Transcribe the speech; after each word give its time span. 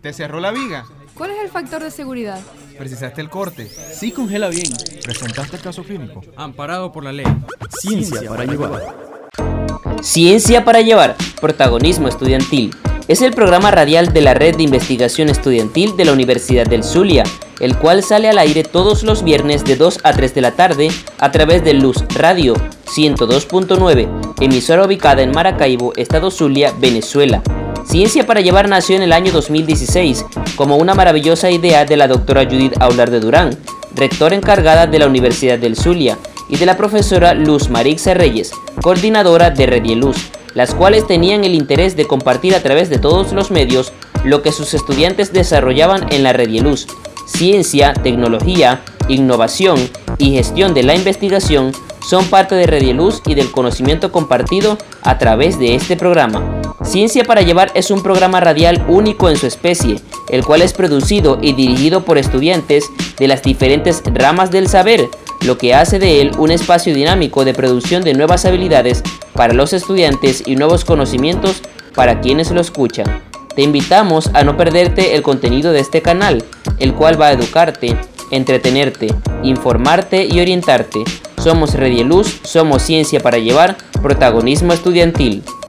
¿Te 0.00 0.12
cerró 0.12 0.40
la 0.40 0.50
viga? 0.50 0.84
¿Cuál 1.14 1.30
es 1.32 1.38
el 1.42 1.48
factor 1.48 1.82
de 1.82 1.90
seguridad? 1.90 2.40
¿Precisaste 2.78 3.20
el 3.20 3.28
corte? 3.28 3.66
Sí 3.66 4.12
congela 4.12 4.48
bien. 4.48 4.72
¿Presentaste 5.02 5.58
caso 5.58 5.82
clínico? 5.82 6.22
Amparado 6.36 6.92
por 6.92 7.04
la 7.04 7.12
ley. 7.12 7.26
Ciencia 7.80 8.28
para 8.28 8.44
llevar. 8.44 8.94
Ciencia 10.02 10.64
para 10.64 10.80
llevar. 10.80 11.16
Protagonismo 11.40 12.08
estudiantil. 12.08 12.74
Es 13.08 13.22
el 13.22 13.32
programa 13.32 13.70
radial 13.70 14.12
de 14.12 14.20
la 14.20 14.34
Red 14.34 14.56
de 14.56 14.64
Investigación 14.64 15.30
Estudiantil 15.30 15.96
de 15.96 16.04
la 16.04 16.12
Universidad 16.12 16.66
del 16.66 16.84
Zulia, 16.84 17.24
el 17.58 17.76
cual 17.78 18.02
sale 18.02 18.28
al 18.28 18.38
aire 18.38 18.64
todos 18.64 19.02
los 19.02 19.24
viernes 19.24 19.64
de 19.64 19.76
2 19.76 20.00
a 20.04 20.12
3 20.12 20.34
de 20.34 20.40
la 20.42 20.52
tarde 20.52 20.88
a 21.18 21.32
través 21.32 21.64
de 21.64 21.72
Luz 21.72 22.04
Radio 22.14 22.54
102.9, 22.84 24.34
emisora 24.40 24.84
ubicada 24.84 25.22
en 25.22 25.30
Maracaibo, 25.30 25.94
Estado 25.96 26.30
Zulia, 26.30 26.72
Venezuela. 26.78 27.42
Ciencia 27.88 28.26
para 28.26 28.42
Llevar 28.42 28.68
nació 28.68 28.96
en 28.96 29.02
el 29.02 29.14
año 29.14 29.32
2016 29.32 30.26
como 30.56 30.76
una 30.76 30.92
maravillosa 30.94 31.50
idea 31.50 31.86
de 31.86 31.96
la 31.96 32.06
doctora 32.06 32.44
Judith 32.44 32.74
Aular 32.80 33.10
de 33.10 33.18
Durán, 33.18 33.56
rectora 33.94 34.36
encargada 34.36 34.86
de 34.86 34.98
la 34.98 35.06
Universidad 35.06 35.58
del 35.58 35.74
Zulia, 35.74 36.18
y 36.50 36.56
de 36.56 36.66
la 36.66 36.76
profesora 36.76 37.32
Luz 37.32 37.70
Marixa 37.70 38.12
Reyes, 38.12 38.52
coordinadora 38.82 39.48
de 39.50 39.66
Redieluz, 39.66 40.16
las 40.52 40.74
cuales 40.74 41.06
tenían 41.06 41.44
el 41.44 41.54
interés 41.54 41.96
de 41.96 42.06
compartir 42.06 42.54
a 42.54 42.62
través 42.62 42.90
de 42.90 42.98
todos 42.98 43.32
los 43.32 43.50
medios 43.50 43.94
lo 44.22 44.42
que 44.42 44.52
sus 44.52 44.74
estudiantes 44.74 45.32
desarrollaban 45.32 46.12
en 46.12 46.24
la 46.24 46.34
Redieluz, 46.34 46.88
ciencia, 47.26 47.94
tecnología, 47.94 48.82
innovación 49.08 49.78
y 50.18 50.32
gestión 50.32 50.74
de 50.74 50.82
la 50.82 50.94
investigación 50.94 51.72
son 52.06 52.26
parte 52.26 52.54
de 52.54 52.66
Redieluz 52.66 53.22
y 53.26 53.34
del 53.34 53.50
conocimiento 53.50 54.12
compartido 54.12 54.76
a 55.02 55.16
través 55.16 55.58
de 55.58 55.74
este 55.74 55.96
programa. 55.96 56.57
Ciencia 56.88 57.24
para 57.24 57.42
Llevar 57.42 57.70
es 57.74 57.90
un 57.90 58.02
programa 58.02 58.40
radial 58.40 58.82
único 58.88 59.28
en 59.28 59.36
su 59.36 59.46
especie, 59.46 60.00
el 60.30 60.42
cual 60.42 60.62
es 60.62 60.72
producido 60.72 61.38
y 61.42 61.52
dirigido 61.52 62.02
por 62.02 62.16
estudiantes 62.16 62.86
de 63.18 63.28
las 63.28 63.42
diferentes 63.42 64.02
ramas 64.06 64.50
del 64.50 64.68
saber, 64.68 65.06
lo 65.42 65.58
que 65.58 65.74
hace 65.74 65.98
de 65.98 66.22
él 66.22 66.30
un 66.38 66.50
espacio 66.50 66.94
dinámico 66.94 67.44
de 67.44 67.52
producción 67.52 68.02
de 68.04 68.14
nuevas 68.14 68.46
habilidades 68.46 69.02
para 69.34 69.52
los 69.52 69.74
estudiantes 69.74 70.42
y 70.46 70.56
nuevos 70.56 70.86
conocimientos 70.86 71.60
para 71.94 72.22
quienes 72.22 72.50
lo 72.52 72.62
escuchan. 72.62 73.20
Te 73.54 73.60
invitamos 73.60 74.30
a 74.32 74.42
no 74.42 74.56
perderte 74.56 75.14
el 75.14 75.20
contenido 75.20 75.72
de 75.72 75.80
este 75.80 76.00
canal, 76.00 76.42
el 76.78 76.94
cual 76.94 77.20
va 77.20 77.26
a 77.26 77.32
educarte, 77.32 77.98
entretenerte, 78.30 79.08
informarte 79.42 80.24
y 80.24 80.40
orientarte. 80.40 81.04
Somos 81.36 81.74
Redieluz, 81.74 82.40
somos 82.44 82.80
Ciencia 82.80 83.20
para 83.20 83.36
Llevar, 83.36 83.76
protagonismo 84.00 84.72
estudiantil. 84.72 85.42